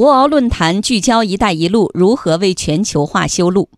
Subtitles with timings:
[0.00, 3.68] 博鳌论坛聚焦“一带一路”如何为全球化修路，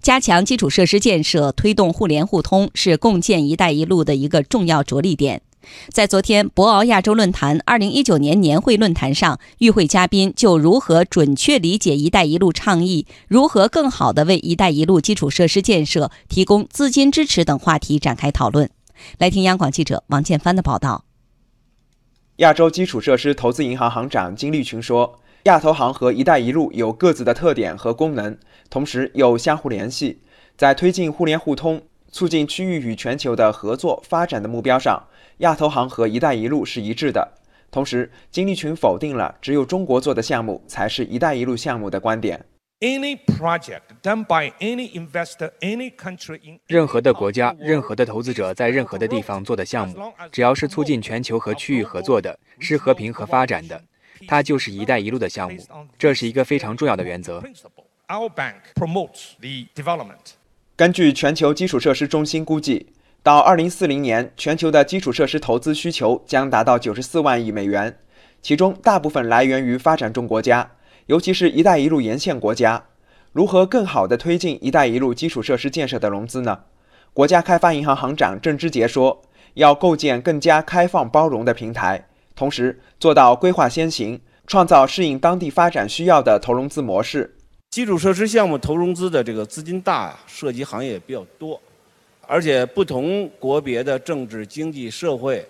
[0.00, 5.42] 加强基础设施建设，推动互联互通，是共建“一带一路”的一个重要着力点。
[5.90, 18.70] 在昨天博鳌亚洲论坛二零一九年年会论坛上，与会嘉宾就如何准确理解“一带一路”倡议，如何更好地为“一带一路”基础设施建设提供资金支持等话题展开讨论。
[19.18, 21.04] 来听央广记者王建帆的报道。
[22.36, 28.36] 亚洲基础设施投资银行行长金立群说：“亚投行和‘一带一路’有各自的特点和功能，
[28.68, 30.20] 同时又相互联系。
[30.56, 31.80] 在推进互联互通、
[32.10, 35.00] 促进区域与全球的合作发展的目标上，
[35.38, 37.34] 亚投行和‘一带一路’是一致的。”
[37.70, 42.44] 同时，金立群否定了只有中国做的项目才是一带一路项目的观点。
[42.80, 53.80] Any project done by any investor, any country in 任何的国家、任何的投资者在任何的地方做的项目，只要是促进全球和区域合作的，是和平和发展的，
[54.26, 55.58] 它就是“一带一路”的项目。
[55.98, 57.42] 这是一个非常重要的原则。
[58.08, 60.34] Our bank promotes the development.
[60.76, 67.98] 根据全球基础设施中心估计，到2040年，全球的基础设施投资需求将达到94万亿美元，
[68.40, 70.70] 其中大部分来源于发展中国家。
[71.06, 72.84] 尤其是一带一路沿线国家，
[73.32, 76.60] 如何更好地推进一带一路基础设施建设的融资呢？
[77.12, 79.22] 国家开发银行行长郑之杰说
[79.54, 82.06] ：“要构建更加开放包容的平台，
[82.36, 87.34] 同时做到规划先行，创造适应当地发展需要的投融资模式。
[87.70, 91.60] 基础设施项目投融资的这个资金大，涉及行业比较多，
[92.26, 95.44] 而且不同国别的政治、经济、社会、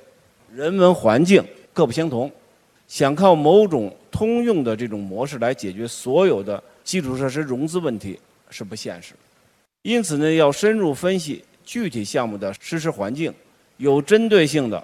[0.51, 2.31] 人文环境各不相同。”
[2.89, 8.17] 想靠某种通用的这种模式来解决所有的基础设施融资问题
[8.48, 9.12] 是不现实，
[9.83, 13.34] 因此呢，要深入分析具体项目的实施环境，
[13.78, 14.81] 有针对性的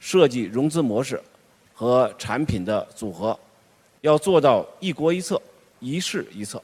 [0.00, 1.22] 设计融资模式
[1.78, 3.38] 和产品的组合，
[4.00, 5.40] 要做到一国一策、
[5.78, 6.60] 一市一策。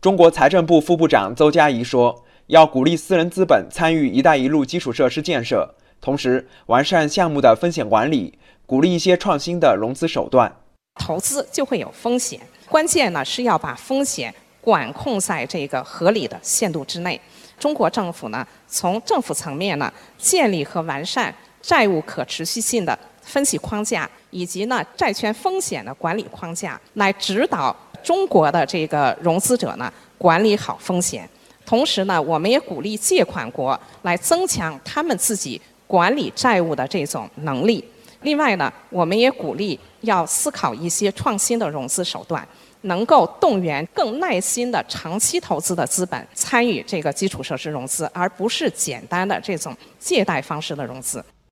[0.00, 5.68] 中国财政部副部长邹佳怡说：“要鼓励私人资本参与‘一带一路’基础设施建设，
[6.00, 10.52] 同时完善项目的风险管理。”鼓励一些创新的融资手段，
[10.96, 17.20] 投资就会有风险，关键呢是要把风险管控在这个合理的限度之内。
[17.60, 31.26] 中国政府呢，从政府层面呢，建立和完善债务可持续性的分析框架，以及呢债权风险的管理框架，来指导中国的这个融资者呢管理好风险。
[31.64, 37.82] 同时呢，我们也鼓励借款国来增强他们自己管理债务的这种能力。
[38.22, 42.46] 另外呢，我们也鼓励要思考一些创新的融资手段，
[42.82, 51.24] 能够动员更耐心的长期投资的资本参与这个基础设施融资，而不是简单的这种借贷方式的融资。